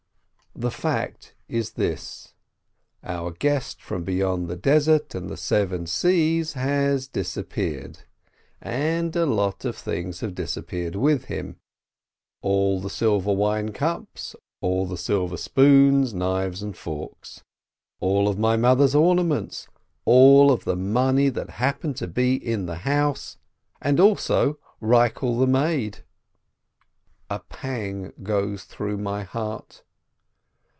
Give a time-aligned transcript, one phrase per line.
[0.53, 2.33] The fact is this:
[3.05, 7.99] our guest from beyond the desert and the seven seas has disappeared,
[8.59, 11.55] and a lot of things have disappeared with him:
[12.41, 17.45] all the silver wine cups, all the silver spoons, knives, and forks;
[18.01, 19.69] all my mother's ornaments,
[20.03, 23.37] all the money that happened to be in the house,
[23.81, 26.03] and also Eikel the maid!
[27.29, 29.83] THE PASSOVER GUEST 161 A pang goes through my heart.